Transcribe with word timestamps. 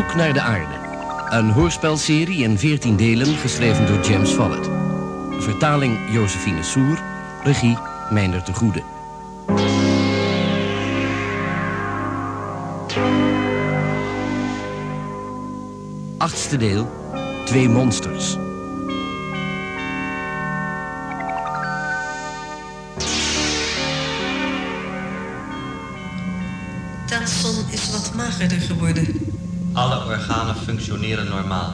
zoek 0.00 0.14
naar 0.14 0.32
de 0.32 0.40
aarde. 0.40 0.74
Een 1.36 1.50
hoorspelserie 1.50 2.42
in 2.42 2.58
14 2.58 2.96
delen 2.96 3.26
geschreven 3.26 3.86
door 3.86 4.00
James 4.00 4.30
Follett. 4.30 4.68
Vertaling 5.38 5.98
Josephine 6.12 6.62
Soer, 6.62 7.02
regie 7.42 7.78
Meindert 8.10 8.46
de 8.46 8.52
Goede. 8.52 8.82
Achtste 16.18 16.56
deel, 16.56 16.90
Twee 17.44 17.68
monsters. 17.68 18.36
Tenson 27.06 27.64
is 27.70 27.90
wat 27.90 28.12
magerder 28.14 28.60
geworden. 28.60 29.30
Alle 29.72 30.04
organen 30.04 30.56
functioneren 30.56 31.28
normaal. 31.28 31.72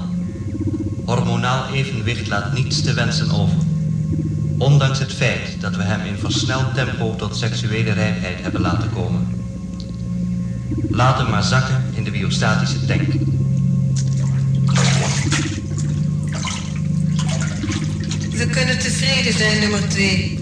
Hormonaal 1.05 1.73
evenwicht 1.73 2.29
laat 2.29 2.53
niets 2.53 2.83
te 2.83 2.93
wensen 2.93 3.31
over. 3.31 3.57
Ondanks 4.59 4.99
het 4.99 5.13
feit 5.13 5.61
dat 5.61 5.77
we 5.77 5.83
hem 5.83 6.01
in 6.01 6.19
versneld 6.19 6.75
tempo 6.75 7.17
tot 7.17 7.37
seksuele 7.37 7.93
rijpheid 7.93 8.43
hebben 8.43 8.61
laten 8.61 8.91
komen. 8.93 9.29
Laat 10.91 11.19
hem 11.19 11.31
maar 11.31 11.43
zakken 11.43 11.85
in 11.93 12.05
de 12.05 12.11
biostatische 12.11 12.87
tank. 12.87 13.13
We 18.31 18.47
kunnen 18.51 18.79
tevreden 18.79 19.33
zijn, 19.33 19.61
nummer 19.61 19.89
twee. 19.89 20.41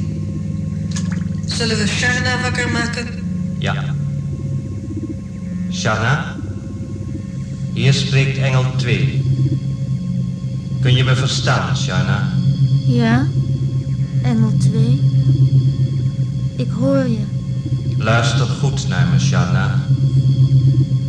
Zullen 1.46 1.77
we 1.77 1.87
Sharna 1.87 2.41
wakker 2.41 2.71
maken? 2.71 3.07
Ja. 3.59 3.85
Sharna? 5.73 6.34
Hier 7.75 7.93
spreekt 7.93 8.39
engel 8.39 8.65
2. 8.77 9.23
Kun 10.80 10.95
je 10.95 11.05
me 11.05 11.15
verstaan, 11.15 11.77
Sharna? 11.77 12.33
Ja, 12.87 13.27
engel 14.23 14.53
2. 14.59 15.01
Ik 16.57 16.71
hoor 16.71 17.09
je. 17.09 17.19
Luister 17.99 18.47
goed 18.47 18.89
naar 18.89 19.07
me, 19.13 19.21
Sharna. 19.21 19.87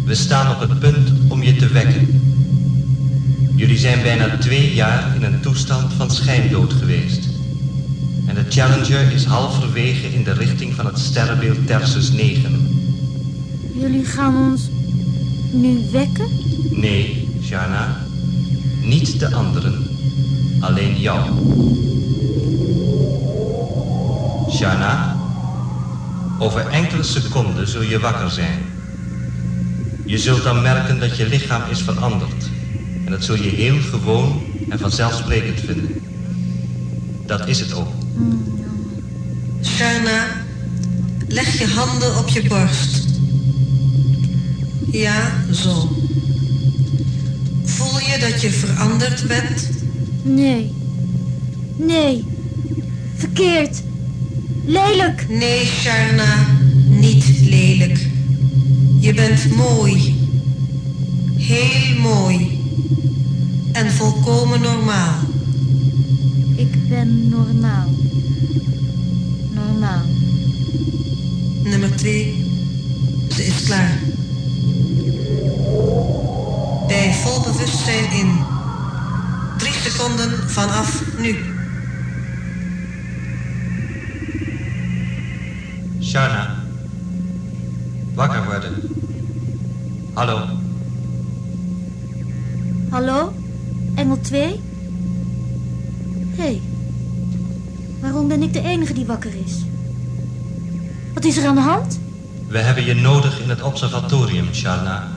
We 0.05 0.15
staan 0.15 0.55
op 0.55 0.69
het 0.69 0.79
punt 0.79 1.11
om 1.27 1.43
je 1.43 1.55
te 1.55 1.67
wekken. 1.67 2.21
Jullie 3.55 3.77
zijn 3.77 4.01
bijna 4.01 4.37
twee 4.37 4.73
jaar 4.73 5.15
in 5.15 5.23
een 5.23 5.41
toestand 5.41 5.93
van 5.93 6.11
schijndood 6.11 6.73
geweest. 6.73 7.29
En 8.25 8.35
de 8.35 8.45
Challenger 8.49 9.11
is 9.11 9.23
halverwege 9.23 10.07
in 10.07 10.23
de 10.23 10.33
richting 10.33 10.73
van 10.73 10.85
het 10.85 10.99
sterrenbeeld 10.99 11.67
Tersus 11.67 12.11
9. 12.11 12.67
Jullie 13.73 14.05
gaan 14.05 14.51
ons 14.51 14.69
nu 15.51 15.79
wekken? 15.91 16.27
Nee, 16.75 17.27
Sharna. 17.43 17.97
Niet 18.81 19.19
de 19.19 19.33
anderen. 19.33 19.87
Alleen 20.59 20.99
jou. 20.99 21.19
Sharna. 24.51 25.15
Over 26.39 26.67
enkele 26.67 27.03
seconden 27.03 27.67
zul 27.67 27.81
je 27.81 27.99
wakker 27.99 28.31
zijn. 28.31 28.59
Je 30.05 30.17
zult 30.17 30.43
dan 30.43 30.61
merken 30.61 30.99
dat 30.99 31.17
je 31.17 31.27
lichaam 31.27 31.61
is 31.69 31.81
veranderd. 31.81 32.49
En 33.05 33.11
dat 33.11 33.23
zul 33.23 33.35
je 33.35 33.49
heel 33.49 33.79
gewoon 33.79 34.43
en 34.69 34.79
vanzelfsprekend 34.79 35.59
vinden. 35.59 36.01
Dat 37.25 37.47
is 37.47 37.59
het 37.59 37.73
ook. 37.73 37.87
Sharna, 39.63 40.27
leg 41.27 41.59
je 41.59 41.67
handen 41.67 42.17
op 42.17 42.27
je 42.27 42.47
borst. 42.47 43.07
Ja, 44.91 45.31
zo. 45.53 45.89
Je 48.05 48.17
dat 48.19 48.41
je 48.41 48.49
veranderd 48.49 49.27
bent? 49.27 49.69
Nee. 50.23 50.73
Nee. 51.75 52.23
Verkeerd. 53.15 53.81
Lelijk. 54.65 55.25
Nee, 55.29 55.65
Sharna, 55.65 56.45
niet 56.87 57.25
lelijk. 57.41 58.07
Je 58.99 59.13
bent 59.13 59.55
mooi. 59.55 60.15
Heel 61.37 61.99
mooi. 61.99 62.59
En 63.71 63.91
volkomen 63.91 64.61
normaal. 64.61 65.19
Ik 66.55 66.89
ben 66.89 67.29
normaal. 67.29 67.89
Normaal. 69.53 70.05
Nummer 71.63 71.95
twee. 71.95 72.44
Seconden 80.05 80.49
vanaf 80.49 81.03
nu. 81.17 81.35
Sharna. 86.01 86.55
Wakker 88.13 88.45
worden. 88.45 88.73
Hallo. 90.13 90.47
Hallo? 92.89 93.33
Engel 93.95 94.19
2? 94.21 94.61
Hé. 96.35 96.43
Hey. 96.43 96.61
Waarom 98.01 98.27
ben 98.27 98.43
ik 98.43 98.53
de 98.53 98.61
enige 98.61 98.93
die 98.93 99.05
wakker 99.05 99.31
is? 99.45 99.63
Wat 101.13 101.25
is 101.25 101.37
er 101.37 101.47
aan 101.47 101.55
de 101.55 101.61
hand? 101.61 101.99
We 102.47 102.57
hebben 102.57 102.85
je 102.85 102.93
nodig 102.93 103.39
in 103.39 103.49
het 103.49 103.61
observatorium, 103.61 104.53
Sharna. 104.53 105.07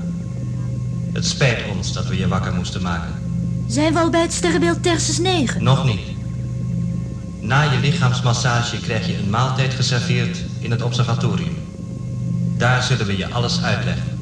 Het 1.13 1.27
spijt 1.27 1.59
ons 1.77 1.93
dat 1.93 2.07
we 2.07 2.17
je 2.17 2.29
wakker 2.29 2.55
moesten 2.55 2.83
maken. 2.83 3.28
Zijn 3.69 3.93
we 3.93 3.99
al 3.99 4.11
bij 4.11 4.21
het 4.21 4.33
sterrenbeeld 4.33 4.83
Tersus 4.83 5.19
9? 5.19 5.63
Nog 5.63 5.85
niet. 5.85 6.01
Na 7.41 7.63
je 7.63 7.79
lichaamsmassage 7.79 8.81
krijg 8.81 9.07
je 9.07 9.19
een 9.19 9.31
maaltijd 9.31 9.75
geserveerd 9.75 10.39
in 10.61 10.71
het 10.71 10.83
observatorium. 10.83 11.57
Daar 12.57 12.83
zullen 12.83 13.07
we 13.07 13.17
je 13.17 13.29
alles 13.29 13.63
uitleggen. 13.63 14.19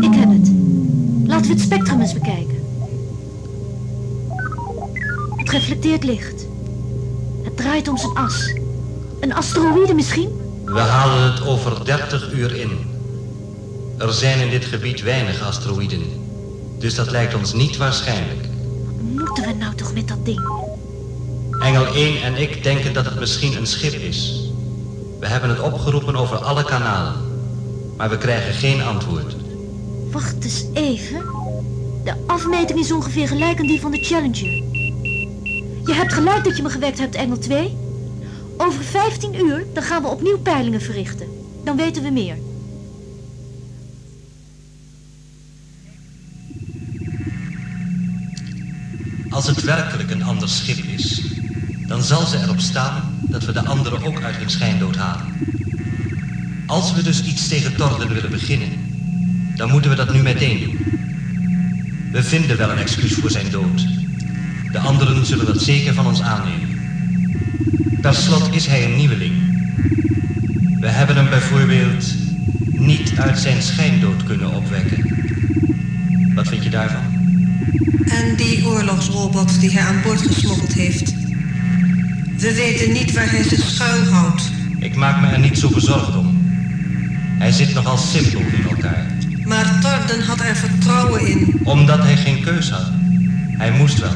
Ik 0.00 0.14
heb 0.14 0.30
het. 0.30 0.50
Laten 1.26 1.46
we 1.46 1.52
het 1.52 1.60
spectrum 1.60 2.00
eens 2.00 2.12
bekijken. 2.12 2.64
Het 5.36 5.50
reflecteert 5.50 6.04
licht. 6.04 6.46
Het 7.42 7.56
draait 7.56 7.88
om 7.88 7.96
zijn 7.96 8.14
as. 8.14 8.64
Een 9.26 9.34
asteroïde 9.34 9.94
misschien? 9.94 10.28
We 10.64 10.78
halen 10.78 11.32
het 11.32 11.46
over 11.46 11.84
30 11.84 12.32
uur 12.32 12.54
in. 12.54 12.70
Er 13.98 14.12
zijn 14.12 14.40
in 14.40 14.50
dit 14.50 14.64
gebied 14.64 15.02
weinig 15.02 15.42
asteroïden. 15.42 16.02
Dus 16.78 16.94
dat 16.94 17.10
lijkt 17.10 17.34
ons 17.34 17.52
niet 17.52 17.76
waarschijnlijk. 17.76 18.40
Wat 18.84 19.26
moeten 19.26 19.44
we 19.44 19.52
nou 19.52 19.74
toch 19.74 19.94
met 19.94 20.08
dat 20.08 20.24
ding? 20.24 20.40
Engel 21.60 21.86
1 21.86 22.22
en 22.22 22.36
ik 22.36 22.62
denken 22.62 22.92
dat 22.92 23.04
het 23.04 23.18
misschien 23.18 23.56
een 23.56 23.66
schip 23.66 23.92
is. 23.92 24.50
We 25.20 25.26
hebben 25.26 25.50
het 25.50 25.60
opgeroepen 25.60 26.16
over 26.16 26.36
alle 26.36 26.64
kanalen. 26.64 27.14
Maar 27.96 28.10
we 28.10 28.18
krijgen 28.18 28.54
geen 28.54 28.82
antwoord. 28.82 29.36
Wacht 30.10 30.44
eens 30.44 30.64
even. 30.72 31.24
De 32.04 32.14
afmeting 32.26 32.78
is 32.78 32.92
ongeveer 32.92 33.28
gelijk 33.28 33.58
aan 33.58 33.66
die 33.66 33.80
van 33.80 33.90
de 33.90 34.04
Challenger. 34.04 34.62
Je 35.84 35.94
hebt 35.94 36.12
gelijk 36.12 36.44
dat 36.44 36.56
je 36.56 36.62
me 36.62 36.70
gewekt 36.70 36.98
hebt, 36.98 37.14
Engel 37.14 37.38
2. 37.38 37.76
Over 38.58 38.84
15 38.84 39.34
uur, 39.34 39.64
dan 39.74 39.82
gaan 39.82 40.02
we 40.02 40.08
opnieuw 40.08 40.38
peilingen 40.38 40.80
verrichten. 40.80 41.26
Dan 41.64 41.76
weten 41.76 42.02
we 42.02 42.10
meer. 42.10 42.36
Als 49.28 49.46
het 49.46 49.64
werkelijk 49.64 50.10
een 50.10 50.22
ander 50.22 50.48
schip 50.48 50.78
is, 50.78 51.22
dan 51.86 52.02
zal 52.02 52.26
ze 52.26 52.38
erop 52.38 52.60
staan 52.60 53.26
dat 53.30 53.44
we 53.44 53.52
de 53.52 53.62
anderen 53.62 54.02
ook 54.02 54.22
uit 54.22 54.36
hun 54.36 54.50
schijndood 54.50 54.96
halen. 54.96 55.34
Als 56.66 56.94
we 56.94 57.02
dus 57.02 57.24
iets 57.24 57.48
tegen 57.48 57.76
Torden 57.76 58.08
willen 58.08 58.30
beginnen, 58.30 58.72
dan 59.56 59.70
moeten 59.70 59.90
we 59.90 59.96
dat 59.96 60.12
nu 60.12 60.22
meteen 60.22 60.60
doen. 60.60 60.76
We 62.12 62.22
vinden 62.22 62.56
wel 62.56 62.70
een 62.70 62.78
excuus 62.78 63.14
voor 63.14 63.30
zijn 63.30 63.50
dood. 63.50 63.86
De 64.72 64.78
anderen 64.78 65.26
zullen 65.26 65.46
dat 65.46 65.60
zeker 65.62 65.94
van 65.94 66.06
ons 66.06 66.22
aannemen. 66.22 66.76
Per 68.00 68.14
slot 68.14 68.54
is 68.54 68.66
hij 68.66 68.84
een 68.84 68.96
nieuweling. 68.96 69.32
We 70.80 70.88
hebben 70.88 71.16
hem 71.16 71.28
bijvoorbeeld 71.28 72.14
niet 72.72 73.12
uit 73.18 73.38
zijn 73.38 73.62
schijndood 73.62 74.24
kunnen 74.24 74.52
opwekken. 74.52 75.04
Wat 76.34 76.48
vind 76.48 76.62
je 76.64 76.70
daarvan? 76.70 77.04
En 78.04 78.36
die 78.36 78.66
oorlogsrobot 78.66 79.60
die 79.60 79.70
hij 79.70 79.82
aan 79.82 80.02
boord 80.02 80.20
gesmokkeld 80.20 80.72
heeft. 80.72 81.14
We 82.36 82.54
weten 82.54 82.92
niet 82.92 83.12
waar 83.12 83.30
hij 83.30 83.42
zich 83.42 83.68
schuilhoudt. 83.68 84.42
Ik 84.78 84.96
maak 84.96 85.20
me 85.20 85.26
er 85.26 85.38
niet 85.38 85.58
zo 85.58 85.68
bezorgd 85.68 86.16
om. 86.16 86.38
Hij 87.38 87.52
zit 87.52 87.74
nogal 87.74 87.96
simpel 87.96 88.40
in 88.40 88.66
elkaar. 88.70 89.06
Maar 89.44 89.80
Torden 89.80 90.26
had 90.26 90.40
er 90.40 90.56
vertrouwen 90.56 91.26
in. 91.26 91.60
Omdat 91.64 91.98
hij 91.98 92.16
geen 92.16 92.42
keus 92.42 92.70
had. 92.70 92.90
Hij 93.56 93.72
moest 93.72 93.98
wel. 93.98 94.14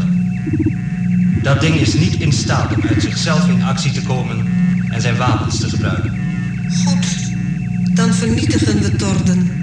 Dat 1.43 1.61
ding 1.61 1.75
is 1.75 1.95
niet 1.95 2.21
in 2.21 2.33
staat 2.33 2.75
om 2.77 2.83
uit 2.89 3.03
zichzelf 3.03 3.49
in 3.49 3.63
actie 3.63 3.93
te 3.93 4.03
komen 4.03 4.47
en 4.91 5.01
zijn 5.01 5.17
wapens 5.17 5.61
te 5.61 5.69
gebruiken. 5.69 6.19
Goed, 6.85 7.07
dan 7.97 8.15
vernietigen 8.15 8.81
we 8.81 8.97
Torden. 8.97 9.59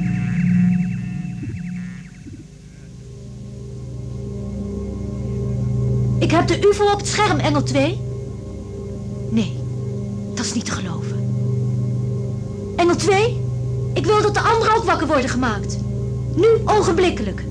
Ik 6.19 6.31
heb 6.31 6.47
de 6.47 6.67
UFO 6.67 6.91
op 6.91 6.97
het 6.97 7.07
scherm, 7.07 7.39
Engel 7.39 7.63
2. 7.63 7.99
Nee, 9.31 9.53
dat 10.35 10.45
is 10.45 10.53
niet 10.53 10.65
te 10.65 10.71
geloven. 10.71 11.17
Engel 12.75 12.95
2, 12.95 13.39
ik 13.93 14.05
wil 14.05 14.21
dat 14.21 14.33
de 14.33 14.39
anderen 14.39 14.75
ook 14.75 14.83
wakker 14.83 15.07
worden 15.07 15.29
gemaakt. 15.29 15.77
Nu, 16.35 16.47
ogenblikkelijk. 16.65 17.43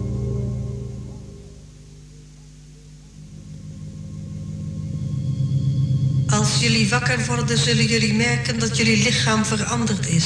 Als 6.29 6.49
jullie 6.61 6.89
wakker 6.89 7.27
worden, 7.27 7.59
zullen 7.59 7.87
jullie 7.87 8.15
merken 8.15 8.59
dat 8.59 8.77
jullie 8.77 9.03
lichaam 9.03 9.45
veranderd 9.45 10.09
is. 10.09 10.25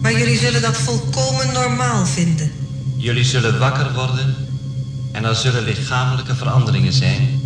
Maar 0.00 0.18
jullie 0.18 0.38
zullen 0.38 0.62
dat 0.62 0.76
volkomen 0.76 1.52
normaal 1.52 2.06
vinden. 2.06 2.50
Jullie 2.96 3.24
zullen 3.24 3.58
wakker 3.58 3.92
worden 3.92 4.34
en 5.12 5.24
er 5.24 5.34
zullen 5.34 5.64
lichamelijke 5.64 6.34
veranderingen 6.34 6.92
zijn 6.92 7.40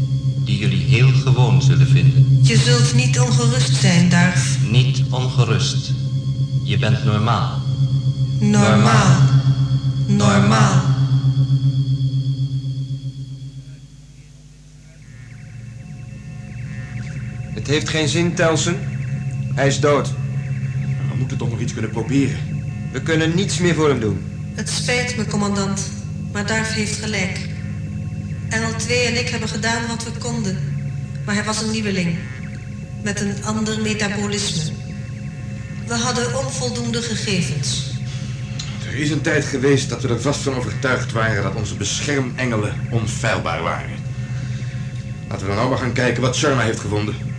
die 0.44 0.58
jullie 0.58 0.84
heel 0.84 1.12
gewoon 1.12 1.62
zullen 1.62 1.86
vinden. 1.86 2.38
Je 2.42 2.56
zult 2.56 2.94
niet 2.94 3.20
ongerust 3.20 3.74
zijn, 3.74 4.08
Darf. 4.08 4.58
Niet 4.70 5.02
ongerust. 5.10 5.90
Je 6.62 6.78
bent 6.78 7.04
normaal. 7.04 7.62
Normaal. 8.38 9.16
Normaal. 10.06 10.89
Het 17.54 17.66
heeft 17.66 17.88
geen 17.88 18.08
zin, 18.08 18.34
Telsen. 18.34 18.78
Hij 19.54 19.66
is 19.66 19.80
dood. 19.80 20.08
We 21.10 21.16
moeten 21.16 21.36
toch 21.36 21.50
nog 21.50 21.60
iets 21.60 21.72
kunnen 21.72 21.90
proberen. 21.90 22.38
We 22.92 23.02
kunnen 23.02 23.34
niets 23.34 23.58
meer 23.58 23.74
voor 23.74 23.88
hem 23.88 24.00
doen. 24.00 24.24
Het 24.54 24.68
spijt 24.68 25.16
me, 25.16 25.26
commandant, 25.26 25.90
maar 26.32 26.46
Darf 26.46 26.72
heeft 26.72 26.96
gelijk. 26.96 27.38
Engel 28.48 28.76
2 28.76 28.98
en 28.98 29.18
ik 29.18 29.28
hebben 29.28 29.48
gedaan 29.48 29.86
wat 29.86 30.04
we 30.04 30.10
konden. 30.18 30.58
Maar 31.24 31.34
hij 31.34 31.44
was 31.44 31.62
een 31.62 31.70
nieuweling. 31.70 32.18
Met 33.02 33.20
een 33.20 33.44
ander 33.44 33.80
metabolisme. 33.80 34.72
We 35.86 35.94
hadden 35.94 36.38
onvoldoende 36.38 37.02
gegevens. 37.02 37.90
Er 38.86 38.94
is 38.94 39.10
een 39.10 39.20
tijd 39.20 39.44
geweest 39.44 39.88
dat 39.88 40.02
we 40.02 40.08
er 40.08 40.20
vast 40.20 40.40
van 40.40 40.54
overtuigd 40.54 41.12
waren 41.12 41.42
dat 41.42 41.54
onze 41.54 41.76
beschermengelen 41.76 42.74
onfeilbaar 42.90 43.62
waren. 43.62 43.98
Laten 45.28 45.46
we 45.46 45.46
dan 45.46 45.56
nou 45.56 45.68
maar 45.68 45.78
gaan 45.78 45.92
kijken 45.92 46.22
wat 46.22 46.36
Sharma 46.36 46.62
heeft 46.62 46.80
gevonden. 46.80 47.29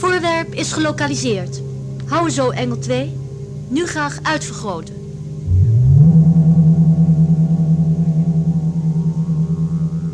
Voorwerp 0.00 0.54
is 0.54 0.72
gelokaliseerd. 0.72 1.60
Hou 2.06 2.30
zo, 2.30 2.50
Engel 2.50 2.78
2. 2.78 3.16
Nu 3.68 3.86
graag 3.86 4.18
uitvergroten. 4.22 4.94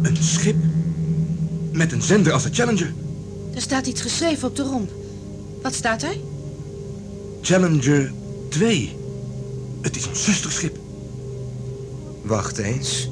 Een 0.03 0.17
schip 0.17 0.57
met 1.73 1.93
een 1.93 2.03
zender 2.03 2.33
als 2.33 2.43
de 2.43 2.49
Challenger. 2.53 2.93
Er 3.55 3.61
staat 3.61 3.87
iets 3.87 4.01
geschreven 4.01 4.49
op 4.49 4.57
de 4.57 4.63
romp. 4.63 4.91
Wat 5.63 5.75
staat 5.75 6.03
er? 6.03 6.17
Challenger 7.43 8.13
2. 8.49 8.97
Het 9.81 9.97
is 9.97 10.09
ons 10.09 10.25
zusterschip. 10.25 10.79
Wacht 12.23 12.59
eens. 12.59 13.09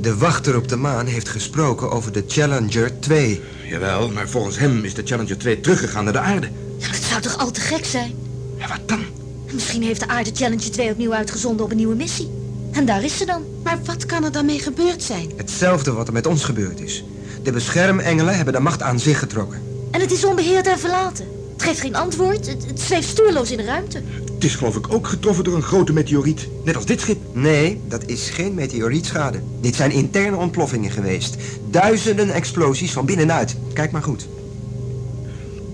De 0.00 0.16
wachter 0.16 0.56
op 0.56 0.68
de 0.68 0.76
maan 0.76 1.06
heeft 1.06 1.28
gesproken 1.28 1.90
over 1.90 2.12
de 2.12 2.24
Challenger 2.26 3.00
2. 3.00 3.42
Jawel, 3.68 4.10
maar 4.10 4.28
volgens 4.28 4.58
hem 4.58 4.84
is 4.84 4.94
de 4.94 5.02
Challenger 5.04 5.38
2 5.38 5.60
teruggegaan 5.60 6.04
naar 6.04 6.12
de 6.12 6.18
aarde. 6.18 6.48
Ja, 6.78 6.88
dat 6.88 7.02
zou 7.02 7.20
toch 7.20 7.38
al 7.38 7.50
te 7.50 7.60
gek 7.60 7.84
zijn? 7.84 8.14
Ja, 8.58 8.68
wat 8.68 8.88
dan? 8.88 9.04
Misschien 9.52 9.82
heeft 9.82 10.00
de 10.00 10.08
aarde 10.08 10.30
Challenger 10.34 10.70
2 10.70 10.90
opnieuw 10.90 11.12
uitgezonden 11.12 11.64
op 11.64 11.70
een 11.70 11.76
nieuwe 11.76 11.94
missie. 11.94 12.30
En 12.72 12.84
daar 12.84 13.04
is 13.04 13.16
ze 13.16 13.24
dan. 13.24 13.44
Maar 13.62 13.78
wat 13.84 14.06
kan 14.06 14.24
er 14.24 14.32
dan 14.32 14.46
mee 14.46 14.58
gebeurd 14.58 15.02
zijn? 15.02 15.32
Hetzelfde 15.36 15.92
wat 15.92 16.06
er 16.06 16.12
met 16.12 16.26
ons 16.26 16.44
gebeurd 16.44 16.80
is. 16.80 17.04
De 17.42 17.52
beschermengelen 17.52 18.36
hebben 18.36 18.54
de 18.54 18.60
macht 18.60 18.82
aan 18.82 19.00
zich 19.00 19.18
getrokken. 19.18 19.62
En 19.90 20.00
het 20.00 20.12
is 20.12 20.24
onbeheerd 20.24 20.66
en 20.66 20.78
verlaten. 20.78 21.26
Het 21.52 21.62
geeft 21.62 21.80
geen 21.80 21.96
antwoord. 21.96 22.46
Het, 22.46 22.66
het 22.66 22.80
zweeft 22.80 23.08
stuurloos 23.08 23.50
in 23.50 23.56
de 23.56 23.64
ruimte. 23.64 24.02
Het 24.46 24.54
is 24.54 24.60
geloof 24.60 24.76
ik 24.76 24.92
ook 24.92 25.06
getroffen 25.06 25.44
door 25.44 25.54
een 25.54 25.62
grote 25.62 25.92
meteoriet. 25.92 26.48
Net 26.64 26.76
als 26.76 26.86
dit 26.86 27.00
schip. 27.00 27.18
Nee, 27.32 27.80
dat 27.88 28.04
is 28.04 28.30
geen 28.30 28.54
meteorietschade. 28.54 29.40
Dit 29.60 29.74
zijn 29.74 29.90
interne 29.90 30.36
ontploffingen 30.36 30.90
geweest. 30.90 31.36
Duizenden 31.70 32.30
explosies 32.30 32.92
van 32.92 33.06
binnenuit. 33.06 33.56
Kijk 33.72 33.90
maar 33.90 34.02
goed. 34.02 34.28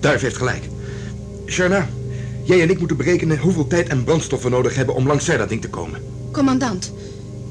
Duif 0.01 0.21
heeft 0.21 0.37
gelijk. 0.37 0.65
Sharna, 1.47 1.89
jij 2.45 2.63
en 2.63 2.71
ik 2.71 2.79
moeten 2.79 2.97
berekenen 2.97 3.39
hoeveel 3.39 3.67
tijd 3.67 3.89
en 3.89 4.05
brandstof 4.05 4.43
we 4.43 4.49
nodig 4.49 4.75
hebben 4.75 4.95
om 4.95 5.07
langs 5.07 5.27
dat 5.27 5.49
ding 5.49 5.61
te 5.61 5.71
komen. 5.71 6.01
Commandant, 6.31 6.93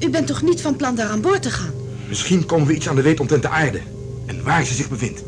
u 0.00 0.10
bent 0.10 0.26
toch 0.26 0.42
niet 0.42 0.60
van 0.60 0.76
plan 0.76 0.94
daar 0.94 1.08
aan 1.08 1.20
boord 1.20 1.42
te 1.42 1.50
gaan? 1.50 1.72
Misschien 2.08 2.46
komen 2.46 2.66
we 2.66 2.74
iets 2.74 2.88
aan 2.88 2.96
de 2.96 3.02
weet 3.02 3.20
omtrent 3.20 3.42
de 3.42 3.48
aarde. 3.48 3.80
En 4.26 4.42
waar 4.42 4.64
ze 4.64 4.74
zich 4.74 4.88
bevindt. 4.88 5.22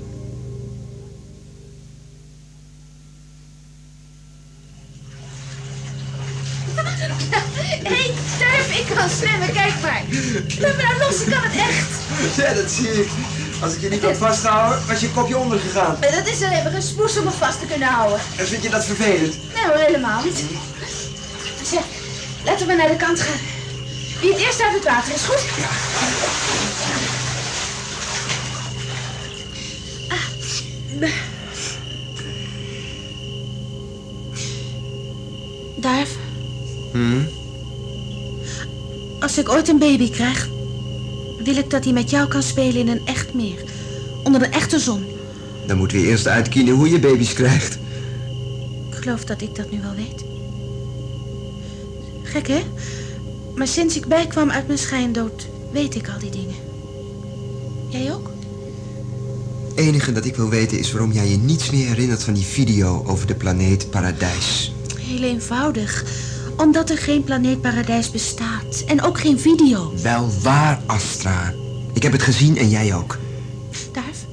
Dat 12.65 12.73
zie 12.73 13.01
ik. 13.03 13.09
Als 13.63 13.75
ik 13.75 13.81
je 13.81 13.89
niet 13.89 14.03
had 14.03 14.17
vastgehouden, 14.17 14.87
was 14.87 15.01
je 15.01 15.11
kopje 15.11 15.37
ondergegaan. 15.39 15.97
Maar 16.01 16.11
dat 16.11 16.27
is 16.27 16.43
alleen 16.43 16.63
maar 16.63 16.75
een 16.75 16.83
smoes 16.83 17.19
om 17.19 17.25
me 17.25 17.31
vast 17.31 17.61
te 17.61 17.67
kunnen 17.67 17.89
houden. 17.89 18.19
En 18.37 18.47
vind 18.47 18.63
je 18.63 18.71
dat 18.71 18.85
vervelend? 18.85 19.35
Nee 19.55 19.65
hoor, 19.67 19.77
helemaal 19.77 20.25
niet. 20.25 20.45
Zeg, 21.63 21.83
laten 22.45 22.67
we 22.67 22.75
naar 22.75 22.89
de 22.89 22.97
kant 22.97 23.21
gaan. 23.21 23.41
Wie 24.21 24.33
het 24.33 24.41
eerst 24.41 24.63
uit 24.63 24.75
het 24.75 24.85
water 24.85 25.15
is, 25.15 25.23
goed? 25.23 25.43
Ja. 25.57 25.69
Darf, 35.77 36.11
Hm? 36.93 37.23
als 39.21 39.39
ik 39.39 39.49
ooit 39.49 39.69
een 39.69 39.79
baby 39.79 40.11
krijg, 40.11 40.49
wil 41.45 41.57
ik 41.57 41.71
dat 41.71 41.85
hij 41.85 41.93
met 41.93 42.11
jou 42.11 42.29
kan 42.29 42.43
spelen 42.43 42.81
in 42.81 42.89
een 42.89 43.07
echt 43.07 43.35
meer. 43.35 43.65
Onder 44.23 44.41
de 44.41 44.47
echte 44.47 44.79
zon. 44.79 45.05
Dan 45.67 45.77
moeten 45.77 46.01
we 46.01 46.07
eerst 46.07 46.27
uitkiezen 46.27 46.75
hoe 46.75 46.91
je 46.91 46.99
baby's 46.99 47.33
krijgt. 47.33 47.79
Ik 48.91 48.95
geloof 48.95 49.25
dat 49.25 49.41
ik 49.41 49.55
dat 49.55 49.71
nu 49.71 49.81
wel 49.83 49.95
weet. 49.95 50.25
Gek, 52.23 52.49
hè? 52.49 52.63
Maar 53.55 53.69
sinds 53.69 53.97
ik 53.97 54.07
bijkwam 54.07 54.51
uit 54.51 54.67
mijn 54.67 54.79
schijndood, 54.79 55.47
weet 55.73 55.95
ik 55.95 56.09
al 56.09 56.19
die 56.19 56.31
dingen. 56.31 56.55
Jij 57.89 58.13
ook? 58.13 58.31
Het 59.69 59.79
enige 59.79 60.13
dat 60.13 60.25
ik 60.25 60.37
wil 60.37 60.49
weten 60.49 60.79
is 60.79 60.93
waarom 60.93 61.13
jij 61.13 61.29
je 61.29 61.37
niets 61.37 61.71
meer 61.71 61.87
herinnert 61.87 62.23
van 62.23 62.35
die 62.35 62.45
video 62.45 63.05
over 63.07 63.27
de 63.27 63.35
planeet 63.35 63.91
Paradijs. 63.91 64.73
Heel 64.99 65.23
eenvoudig. 65.23 66.05
Omdat 66.57 66.91
er 66.91 66.99
geen 66.99 67.25
planeet 67.25 67.61
Paradijs 67.61 68.11
bestaat. 68.11 68.83
En 68.87 69.03
ook 69.03 69.21
geen 69.21 69.41
video. 69.41 69.93
Wel 70.03 70.31
waar, 70.43 70.81
Astra. 70.87 71.55
Ik 71.93 72.03
heb 72.03 72.13
het 72.13 72.23
gezien 72.23 72.57
en 72.57 72.69
jij 72.69 72.95
ook. 72.95 73.19
Darf? 73.93 74.25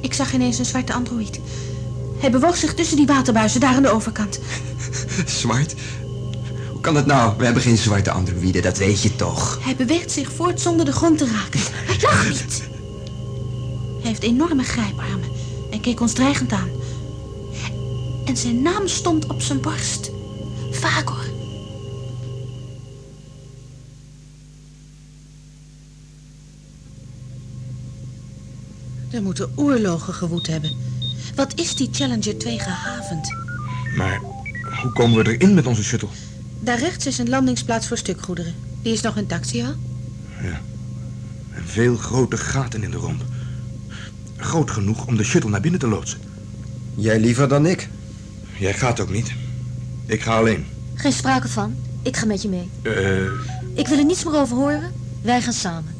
Ik 0.00 0.14
zag 0.14 0.32
ineens 0.32 0.58
een 0.58 0.64
zwarte 0.64 0.92
androïd. 0.92 1.40
Hij 2.18 2.30
bewoog 2.30 2.56
zich 2.56 2.74
tussen 2.74 2.96
die 2.96 3.06
waterbuizen 3.06 3.60
daar 3.60 3.74
aan 3.74 3.82
de 3.82 3.90
overkant. 3.90 4.38
Zwart? 5.26 5.74
Hoe 6.70 6.80
kan 6.80 6.94
dat 6.94 7.06
nou? 7.06 7.34
We 7.38 7.44
hebben 7.44 7.62
geen 7.62 7.78
zwarte 7.78 8.10
androïden, 8.10 8.62
dat 8.62 8.78
weet 8.78 9.02
je 9.02 9.16
toch. 9.16 9.58
Hij 9.62 9.76
beweegt 9.76 10.10
zich 10.10 10.32
voort 10.32 10.60
zonder 10.60 10.84
de 10.84 10.92
grond 10.92 11.18
te 11.18 11.26
raken. 11.26 11.60
Hij 11.62 11.96
lag 12.00 12.28
niet. 12.30 12.62
Hij 14.00 14.10
heeft 14.10 14.22
enorme 14.22 14.62
grijparmen 14.62 15.28
en 15.70 15.80
keek 15.80 16.00
ons 16.00 16.12
dreigend 16.12 16.52
aan. 16.52 16.68
En 18.24 18.36
zijn 18.36 18.62
naam 18.62 18.88
stond 18.88 19.26
op 19.26 19.42
zijn 19.42 19.60
borst. 19.60 20.10
Vagor. 20.86 21.24
Er 29.10 29.22
moeten 29.22 29.52
oorlogen 29.54 30.14
gewoed 30.14 30.46
hebben. 30.46 30.76
Wat 31.34 31.52
is 31.54 31.74
die 31.74 31.88
Challenger 31.92 32.38
2 32.38 32.58
gehavend? 32.58 33.34
Maar 33.96 34.20
hoe 34.82 34.92
komen 34.92 35.24
we 35.24 35.36
erin 35.36 35.54
met 35.54 35.66
onze 35.66 35.84
shuttle? 35.84 36.08
Daar 36.60 36.78
rechts 36.78 37.06
is 37.06 37.18
een 37.18 37.28
landingsplaats 37.28 37.88
voor 37.88 37.98
stukgoederen. 37.98 38.54
Die 38.82 38.92
is 38.92 39.00
nog 39.00 39.16
intact, 39.16 39.48
zie 39.48 39.58
je 39.58 39.64
wel? 39.64 39.76
En 41.50 41.62
veel 41.64 41.96
grote 41.96 42.36
gaten 42.36 42.82
in 42.82 42.90
de 42.90 42.96
romp. 42.96 43.22
Groot 44.36 44.70
genoeg 44.70 45.06
om 45.06 45.16
de 45.16 45.24
shuttle 45.24 45.50
naar 45.50 45.60
binnen 45.60 45.80
te 45.80 45.88
loodsen. 45.88 46.18
Jij 46.94 47.20
liever 47.20 47.48
dan 47.48 47.66
ik. 47.66 47.88
Jij 48.58 48.74
gaat 48.74 49.00
ook 49.00 49.10
niet. 49.10 49.32
Ik 50.06 50.22
ga 50.22 50.36
alleen. 50.36 50.74
Geen 50.96 51.12
sprake 51.12 51.48
van. 51.48 51.74
Ik 52.02 52.16
ga 52.16 52.26
met 52.26 52.42
je 52.42 52.48
mee. 52.48 52.70
Eh, 52.82 53.22
Ik 53.74 53.88
wil 53.88 53.98
er 53.98 54.04
niets 54.04 54.24
meer 54.24 54.36
over 54.36 54.56
horen. 54.56 54.92
Wij 55.22 55.42
gaan 55.42 55.52
samen. 55.52 55.94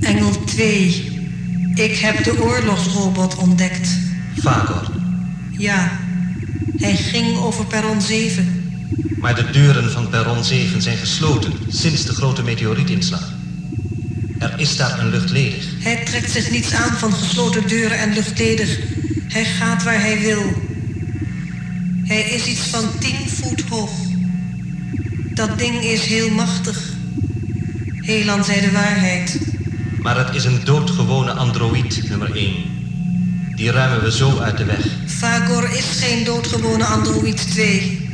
Engel 0.00 0.44
2. 0.44 1.12
Ik 1.74 1.96
heb 1.98 2.24
de 2.24 2.42
oorlogsrobot 2.42 3.36
ontdekt. 3.36 3.88
Vagor. 4.36 4.90
Ja, 5.58 5.98
hij 6.76 6.96
ging 6.96 7.36
over 7.38 7.66
perron 7.66 8.00
7. 8.00 8.62
Maar 9.20 9.34
de 9.34 9.50
deuren 9.50 9.90
van 9.90 10.08
perron 10.08 10.44
7 10.44 10.82
zijn 10.82 10.96
gesloten 10.96 11.52
sinds 11.68 12.04
de 12.04 12.12
grote 12.12 12.42
meteorietinslag. 12.42 13.32
Er 14.44 14.52
is 14.56 14.76
daar 14.76 14.98
een 14.98 15.10
lucht 15.10 15.30
ledig. 15.30 15.64
Hij 15.78 16.04
trekt 16.04 16.30
zich 16.30 16.50
niets 16.50 16.72
aan 16.72 16.96
van 16.96 17.12
gesloten 17.12 17.68
deuren 17.68 17.98
en 17.98 18.14
luchtledig. 18.14 18.78
Hij 19.28 19.44
gaat 19.44 19.82
waar 19.82 20.00
hij 20.00 20.20
wil. 20.20 20.52
Hij 22.04 22.22
is 22.22 22.46
iets 22.46 22.60
van 22.60 22.98
tien 22.98 23.28
voet 23.28 23.62
hoog. 23.68 23.90
Dat 25.34 25.58
ding 25.58 25.82
is 25.82 26.04
heel 26.04 26.30
machtig. 26.30 26.82
Helan 27.96 28.44
zei 28.44 28.60
de 28.60 28.70
waarheid. 28.70 29.38
Maar 30.02 30.26
het 30.26 30.34
is 30.34 30.44
een 30.44 30.64
doodgewone 30.64 31.32
androïd 31.32 32.08
nummer 32.08 32.36
1. 32.36 32.54
Die 33.54 33.70
ruimen 33.70 34.02
we 34.02 34.12
zo 34.12 34.38
uit 34.38 34.58
de 34.58 34.64
weg. 34.64 34.86
Fagor 35.06 35.76
is 35.76 35.86
geen 36.00 36.24
doodgewone 36.24 36.84
androïd 36.84 37.50
2. 37.50 38.08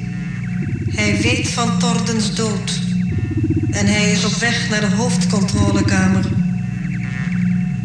Hij 0.90 1.20
weet 1.20 1.48
van 1.48 1.78
Tordens 1.78 2.34
dood. 2.34 2.89
En 3.70 3.86
hij 3.86 4.12
is 4.12 4.24
op 4.24 4.32
weg 4.32 4.68
naar 4.70 4.80
de 4.80 4.96
hoofdcontrolekamer. 4.96 6.24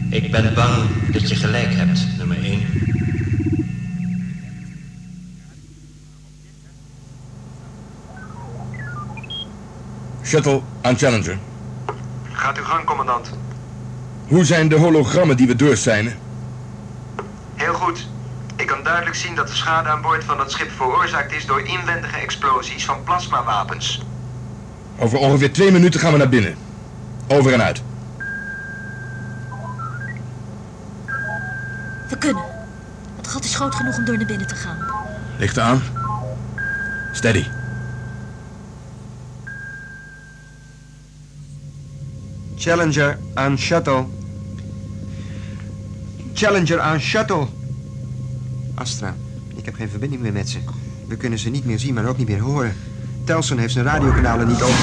Ik 0.10 0.32
ben 0.32 0.54
bang 0.54 0.90
dat 1.12 1.30
je 1.30 1.36
gelijk 1.36 1.74
hebt, 1.74 2.08
nummer 2.18 2.44
1. 2.44 2.76
shuttle 10.36 10.62
aan 10.82 10.98
Challenger. 10.98 11.38
Gaat 12.32 12.58
uw 12.58 12.64
gang, 12.64 12.86
commandant. 12.86 13.30
Hoe 14.28 14.46
zijn 14.46 14.68
de 14.68 14.76
hologrammen 14.76 15.38
die 15.38 15.48
we 15.48 15.56
doorsijnen? 15.56 16.18
Heel 17.56 17.74
goed. 17.74 18.08
Ik 18.56 18.68
kan 18.68 18.84
duidelijk 18.84 19.16
zien 19.16 19.36
dat 19.36 19.48
de 19.48 19.54
schade 19.54 19.90
aan 19.90 20.02
boord 20.02 20.24
van 20.24 20.38
dat 20.38 20.52
schip 20.52 20.72
veroorzaakt 20.72 21.32
is 21.32 21.46
door 21.46 21.62
inwendige 21.62 22.18
explosies 22.18 22.86
van 22.86 23.04
plasmawapens. 23.04 24.02
Over 25.00 25.18
ongeveer 25.18 25.54
twee 25.54 25.72
minuten 25.72 26.00
gaan 26.00 26.12
we 26.12 26.18
naar 26.18 26.30
binnen. 26.30 26.56
Over 27.28 27.54
en 27.54 27.64
uit. 27.64 27.82
We 32.10 32.18
kunnen. 32.18 32.44
Het 33.16 33.28
gat 33.28 33.44
is 33.44 33.56
groot 33.56 33.76
genoeg 33.76 33.98
om 33.98 34.06
door 34.06 34.18
naar 34.18 34.26
binnen 34.26 34.48
te 34.48 34.56
gaan. 34.56 34.78
Licht 35.38 35.60
aan. 35.60 35.82
Steady. 37.12 37.46
Challenger 42.58 43.18
aan 43.34 43.58
shuttle. 43.58 44.06
Challenger 46.34 46.80
aan 46.80 47.00
shuttle. 47.00 47.48
Astra, 48.76 49.16
ik 49.56 49.66
heb 49.66 49.76
geen 49.76 49.90
verbinding 49.90 50.22
meer 50.22 50.34
met 50.34 50.50
ze. 50.50 50.60
We 51.08 51.16
kunnen 51.18 51.40
ze 51.40 51.50
niet 51.50 51.66
meer 51.66 51.80
zien, 51.80 51.94
maar 51.94 52.06
ook 52.06 52.18
niet 52.18 52.28
meer 52.28 52.40
horen. 52.40 52.76
Telson 53.26 53.58
heeft 53.58 53.74
zijn 53.74 53.86
radiokanalen 53.86 54.48
niet 54.48 54.62
open. 54.62 54.76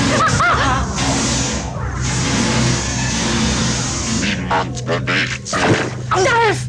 Niemand 4.22 4.84
beweegt 4.84 5.48
zich. 5.48 5.84
Durf! 6.14 6.66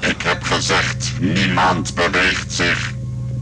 Ik 0.00 0.22
heb 0.22 0.42
gezegd, 0.42 1.12
niemand 1.20 1.94
beweegt 1.94 2.52
zich. 2.52 2.92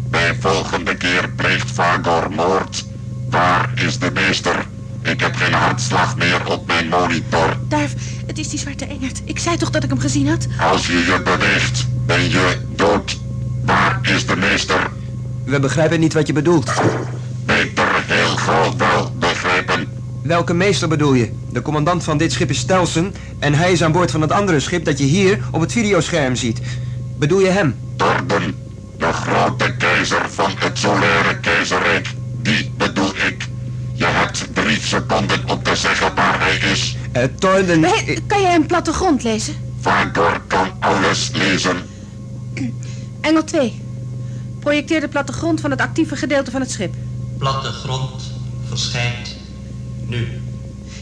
Bij 0.08 0.36
volgende 0.40 0.96
keer 0.96 1.30
pleegt 1.36 1.70
Vagor 1.70 2.30
moord. 2.30 2.84
Waar 3.30 3.70
is 3.74 3.98
de 3.98 4.10
meester? 4.10 4.66
Ik 5.02 5.20
heb 5.20 5.34
geen 5.34 5.52
hartslag 5.52 6.16
meer 6.16 6.46
op 6.46 6.66
mijn 6.66 6.88
monitor. 6.88 7.56
Duif, 7.68 7.94
het 8.26 8.38
is 8.38 8.48
die 8.48 8.58
zwarte 8.58 8.84
engert. 8.84 9.20
Ik 9.24 9.38
zei 9.38 9.56
toch 9.56 9.70
dat 9.70 9.84
ik 9.84 9.90
hem 9.90 10.00
gezien 10.00 10.28
had? 10.28 10.46
Als 10.70 10.86
je 10.86 10.92
je 10.92 11.20
beweegt, 11.24 11.86
ben 12.06 12.30
je 12.30 12.56
dood. 12.76 13.18
Waar 13.64 13.98
is 14.02 14.26
de 14.26 14.36
meester? 14.36 14.90
We 15.44 15.60
begrijpen 15.60 16.00
niet 16.00 16.12
wat 16.12 16.26
je 16.26 16.32
bedoelt. 16.32 16.72
Wel 18.76 19.12
begrijpen. 19.18 19.88
Welke 20.22 20.54
meester 20.54 20.88
bedoel 20.88 21.14
je? 21.14 21.32
De 21.50 21.62
commandant 21.62 22.04
van 22.04 22.18
dit 22.18 22.32
schip 22.32 22.50
is 22.50 22.64
Telson 22.64 23.14
en 23.38 23.54
hij 23.54 23.72
is 23.72 23.82
aan 23.82 23.92
boord 23.92 24.10
van 24.10 24.20
het 24.20 24.32
andere 24.32 24.60
schip 24.60 24.84
dat 24.84 24.98
je 24.98 25.04
hier 25.04 25.38
op 25.50 25.60
het 25.60 25.72
videoscherm 25.72 26.36
ziet. 26.36 26.60
Bedoel 27.18 27.40
je 27.40 27.48
hem? 27.48 27.76
Torden, 27.96 28.54
de 28.98 29.12
grote 29.12 29.76
keizer 29.76 30.30
van 30.30 30.50
het 30.58 30.78
solaire 30.78 31.38
keizerrijk. 31.40 32.14
Die 32.42 32.72
bedoel 32.76 33.08
ik. 33.08 33.48
Je 33.94 34.04
hebt 34.04 34.54
drie 34.54 34.80
seconden 34.80 35.40
om 35.46 35.62
te 35.62 35.76
zeggen 35.76 36.14
waar 36.14 36.40
hij 36.40 36.70
is. 36.70 36.96
Torden... 37.38 37.82
Hey, 37.82 38.18
kan 38.26 38.42
jij 38.42 38.54
een 38.54 38.66
plattegrond 38.66 39.22
lezen? 39.22 39.54
Vagor 39.80 40.40
kan 40.46 40.68
alles 40.80 41.30
lezen. 41.32 41.76
Engel 43.20 43.44
2. 43.44 43.80
Projecteer 44.60 45.00
de 45.00 45.08
plattegrond 45.08 45.60
van 45.60 45.70
het 45.70 45.80
actieve 45.80 46.16
gedeelte 46.16 46.50
van 46.50 46.60
het 46.60 46.70
schip. 46.70 46.94
Platte 47.38 47.68
grond 47.68 48.38
verschijnt 48.70 49.36
nu. 50.06 50.28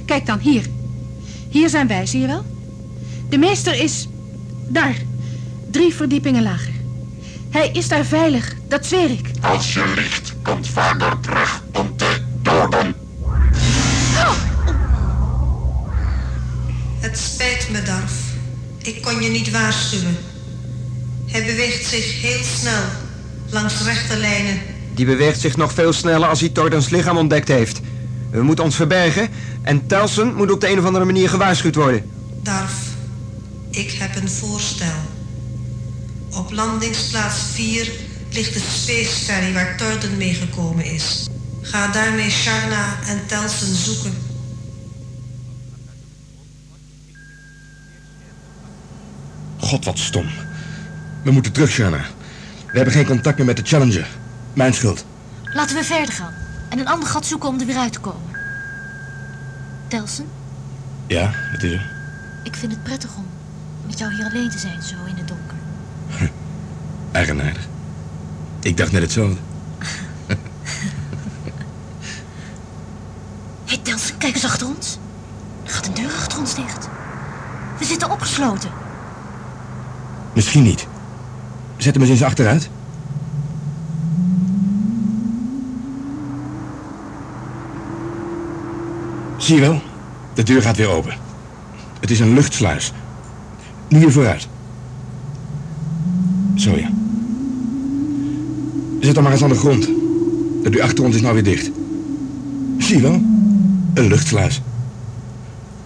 Kijk 0.04 0.26
dan, 0.26 0.38
hier. 0.38 0.64
Hier 1.48 1.68
zijn 1.68 1.86
wij, 1.86 2.06
zie 2.06 2.20
je 2.20 2.26
wel? 2.26 2.44
De 3.28 3.38
meester 3.38 3.74
is... 3.74 4.08
daar. 4.68 4.96
Drie 5.70 5.94
verdiepingen 5.94 6.42
lager. 6.42 6.72
Hij 7.50 7.70
is 7.72 7.88
daar 7.88 8.04
veilig, 8.04 8.54
dat 8.68 8.86
zweer 8.86 9.10
ik. 9.10 9.30
Als 9.40 9.74
je 9.74 9.92
liegt, 9.96 10.34
komt 10.42 10.68
Vagor 10.68 11.20
terug 11.20 11.62
om 11.72 11.96
te 11.96 12.22
doden. 12.42 12.94
Het 16.98 17.18
spijt 17.18 17.68
me, 17.70 17.82
Darf. 17.82 18.12
Ik 18.78 19.02
kon 19.02 19.22
je 19.22 19.28
niet 19.28 19.50
waarschuwen. 19.50 20.16
Hij 21.26 21.44
beweegt 21.44 21.86
zich 21.86 22.20
heel 22.20 22.44
snel, 22.44 22.82
langs 23.50 23.82
rechte 23.84 24.16
lijnen. 24.16 24.58
Die 24.98 25.06
beweegt 25.06 25.40
zich 25.40 25.56
nog 25.56 25.72
veel 25.72 25.92
sneller 25.92 26.28
als 26.28 26.40
hij 26.40 26.48
Tordens 26.48 26.88
lichaam 26.88 27.16
ontdekt 27.16 27.48
heeft. 27.48 27.80
We 28.30 28.42
moeten 28.42 28.64
ons 28.64 28.76
verbergen 28.76 29.28
en 29.62 29.86
Telson 29.86 30.34
moet 30.34 30.50
op 30.50 30.60
de 30.60 30.68
een 30.68 30.78
of 30.78 30.84
andere 30.84 31.04
manier 31.04 31.28
gewaarschuwd 31.28 31.74
worden. 31.74 32.10
Darf, 32.42 32.72
ik 33.70 33.90
heb 33.90 34.16
een 34.16 34.28
voorstel. 34.28 34.98
Op 36.34 36.52
landingsplaats 36.52 37.36
4 37.52 37.90
ligt 38.32 38.54
de 38.54 38.60
Space 38.60 39.24
Ferry 39.24 39.52
waar 39.52 39.76
Torden 39.76 40.16
meegekomen 40.16 40.84
is. 40.84 41.28
Ga 41.60 41.92
daarmee 41.92 42.30
Sharna 42.30 42.98
en 43.06 43.20
Telson 43.26 43.74
zoeken. 43.74 44.14
God, 49.58 49.84
wat 49.84 49.98
stom. 49.98 50.26
We 51.24 51.30
moeten 51.30 51.52
terug, 51.52 51.70
Shanna. 51.70 52.04
We 52.66 52.76
hebben 52.76 52.94
geen 52.94 53.06
contact 53.06 53.36
meer 53.36 53.46
met 53.46 53.56
de 53.56 53.62
Challenger. 53.64 54.08
Mijn 54.58 54.74
schuld. 54.74 55.04
Laten 55.42 55.76
we 55.76 55.84
verder 55.84 56.14
gaan. 56.14 56.32
En 56.68 56.78
een 56.78 56.88
ander 56.88 57.08
gat 57.08 57.26
zoeken 57.26 57.48
om 57.48 57.60
er 57.60 57.66
weer 57.66 57.76
uit 57.76 57.92
te 57.92 58.00
komen. 58.00 58.36
Telson, 59.88 60.26
Ja, 61.06 61.30
het 61.34 61.62
is 61.62 61.72
er. 61.72 61.90
ik 62.42 62.54
vind 62.56 62.72
het 62.72 62.82
prettig 62.82 63.16
om 63.16 63.26
met 63.86 63.98
jou 63.98 64.14
hier 64.14 64.24
alleen 64.24 64.50
te 64.50 64.58
zijn, 64.58 64.82
zo 64.82 64.94
in 65.06 65.16
het 65.16 65.28
donker. 65.28 65.56
Eigenaardig. 67.12 67.66
Ik 68.60 68.76
dacht 68.76 68.92
net 68.92 69.02
hetzelfde. 69.02 69.36
Hé, 70.26 70.34
hey, 73.64 73.78
Telson, 73.82 74.16
kijk 74.16 74.34
eens 74.34 74.44
achter 74.44 74.66
ons. 74.66 74.98
Er 75.64 75.70
gaat 75.70 75.86
een 75.86 75.94
deur 75.94 76.12
achter 76.12 76.38
ons 76.38 76.54
dicht. 76.54 76.88
We 77.78 77.84
zitten 77.84 78.10
opgesloten. 78.10 78.70
Misschien 80.34 80.62
niet. 80.62 80.86
Zet 81.76 81.92
hem 81.94 82.02
eens 82.02 82.12
eens 82.12 82.22
achteruit. 82.22 82.70
Zie 89.48 89.56
je 89.56 89.62
wel? 89.62 89.82
De 90.34 90.42
deur 90.42 90.62
gaat 90.62 90.76
weer 90.76 90.88
open. 90.88 91.16
Het 92.00 92.10
is 92.10 92.20
een 92.20 92.34
luchtsluis. 92.34 92.92
Nu 93.88 94.00
weer 94.00 94.12
vooruit. 94.12 94.48
Zo 96.54 96.76
ja. 96.76 96.90
Zet 99.00 99.14
dan 99.14 99.22
maar 99.22 99.32
eens 99.32 99.42
aan 99.42 99.48
de 99.48 99.54
grond. 99.54 99.86
De 100.62 100.70
deur 100.70 100.82
achter 100.82 101.04
ons 101.04 101.14
is 101.14 101.20
nou 101.20 101.34
weer 101.34 101.42
dicht. 101.42 101.70
Zie 102.78 102.96
je 102.96 103.02
wel? 103.02 103.22
Een 103.94 104.06
luchtsluis. 104.06 104.62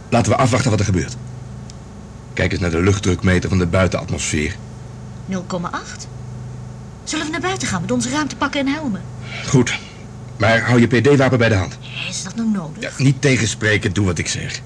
Laten 0.09 0.33
we 0.33 0.39
afwachten 0.39 0.71
wat 0.71 0.81
er 0.81 0.87
gebeurt. 0.87 1.17
Kijk 2.33 2.53
eens 2.53 2.61
naar 2.61 2.71
de 2.71 2.83
luchtdrukmeter 2.83 3.49
van 3.49 3.59
de 3.59 3.67
buitenatmosfeer. 3.67 4.57
0,8. 5.31 5.37
Zullen 7.05 7.27
we 7.27 7.33
naar 7.33 7.41
buiten 7.41 7.69
gaan 7.69 7.81
met 7.81 7.93
onze 7.93 8.11
ruimtepakken 8.11 8.61
en 8.61 8.73
helmen? 8.73 9.03
Goed. 9.47 9.79
Maar 10.43 10.61
hou 10.61 10.81
je 10.81 10.87
PD-wapen 10.87 11.39
bij 11.39 11.49
de 11.49 11.55
hand. 11.55 11.79
Is 12.09 12.23
dat 12.25 12.35
nou 12.35 12.49
nodig? 12.49 12.83
Ja, 12.83 12.91
niet 13.05 13.21
tegenspreken, 13.21 13.93
doe 13.93 14.07
wat 14.07 14.19
ik 14.19 14.29
zeg. 14.29 14.63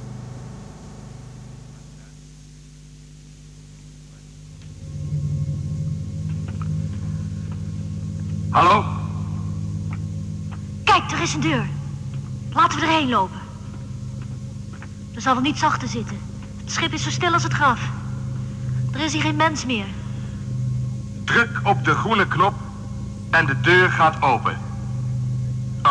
Hallo? 8.50 8.84
Kijk, 10.84 11.10
er 11.10 11.22
is 11.22 11.34
een 11.34 11.40
deur. 11.40 11.66
Laten 12.52 12.78
we 12.78 12.86
erheen 12.86 13.08
lopen. 13.08 13.40
Er 15.14 15.20
zal 15.20 15.34
wel 15.34 15.42
niets 15.42 15.62
achter 15.62 15.88
zitten. 15.88 16.18
Het 16.60 16.72
schip 16.72 16.92
is 16.92 17.02
zo 17.02 17.10
stil 17.10 17.32
als 17.32 17.42
het 17.42 17.52
graf. 17.52 17.80
Er 18.92 19.00
is 19.00 19.12
hier 19.12 19.22
geen 19.22 19.36
mens 19.36 19.66
meer. 19.66 19.86
Druk 21.24 21.60
op 21.62 21.84
de 21.84 21.94
groene 21.94 22.28
knop 22.28 22.54
en 23.30 23.46
de 23.46 23.60
deur 23.60 23.90
gaat 23.90 24.22
open. 24.22 24.65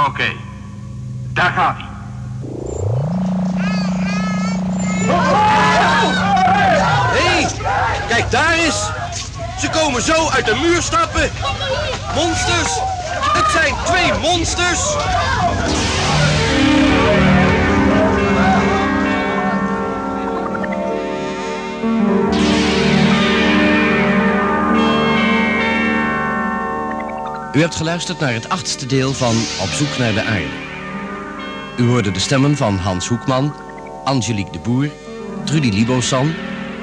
Oké, 0.03 0.33
daar 1.33 1.51
gaat 1.51 1.75
hij. 1.77 1.93
Hey, 7.17 7.47
kijk 8.07 8.31
daar 8.31 8.53
eens. 8.53 8.89
Ze 9.59 9.69
komen 9.69 10.01
zo 10.01 10.29
uit 10.29 10.45
de 10.45 10.55
muur 10.55 10.81
stappen. 10.81 11.31
Monsters. 12.15 12.79
Het 13.33 13.51
zijn 13.51 13.75
twee 13.85 14.13
monsters. 14.13 14.79
U 27.55 27.61
hebt 27.61 27.75
geluisterd 27.75 28.19
naar 28.19 28.33
het 28.33 28.49
achtste 28.49 28.85
deel 28.85 29.13
van 29.13 29.35
Op 29.61 29.67
zoek 29.67 29.97
naar 29.97 30.13
de 30.13 30.23
aarde. 30.23 30.63
U 31.77 31.87
hoorde 31.87 32.11
de 32.11 32.19
stemmen 32.19 32.57
van 32.57 32.77
Hans 32.77 33.07
Hoekman, 33.07 33.55
Angelique 34.03 34.51
de 34.51 34.59
Boer, 34.59 34.89
Trudy 35.43 35.69
Libosan, 35.69 36.33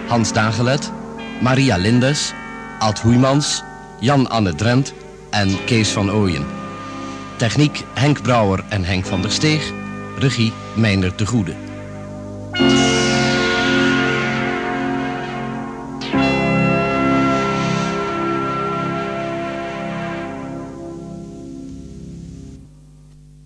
Hans 0.09 0.33
Dagelet, 0.33 0.93
Maria 1.41 1.76
Lindes, 1.76 2.33
Ad 2.79 3.00
Hoeimans, 3.00 3.62
Jan-Anne 3.99 4.55
Drent 4.55 4.93
en 5.31 5.64
Kees 5.64 5.88
van 5.88 6.11
Ooyen. 6.11 6.47
Techniek 7.37 7.85
Henk 7.95 8.23
Brouwer 8.23 8.64
en 8.69 8.85
Henk 8.85 9.07
van 9.07 9.23
der 9.23 9.33
Steeg. 9.33 9.73
Regie 10.19 10.52
Meindert 10.75 11.19
de 11.19 11.26
Goede. 11.26 11.72